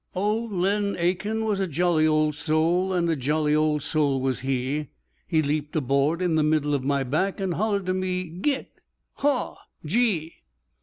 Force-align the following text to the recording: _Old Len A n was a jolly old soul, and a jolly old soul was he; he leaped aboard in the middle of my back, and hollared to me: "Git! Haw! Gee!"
_Old 0.19 0.51
Len 0.51 0.95
A 0.97 1.15
n 1.15 1.45
was 1.45 1.59
a 1.59 1.67
jolly 1.67 2.07
old 2.07 2.33
soul, 2.33 2.91
and 2.91 3.07
a 3.07 3.15
jolly 3.15 3.53
old 3.53 3.83
soul 3.83 4.19
was 4.19 4.39
he; 4.39 4.87
he 5.27 5.43
leaped 5.43 5.75
aboard 5.75 6.23
in 6.23 6.33
the 6.33 6.41
middle 6.41 6.73
of 6.73 6.83
my 6.83 7.03
back, 7.03 7.39
and 7.39 7.53
hollared 7.53 7.85
to 7.85 7.93
me: 7.93 8.23
"Git! 8.27 8.71
Haw! 9.17 9.57
Gee!" 9.85 10.37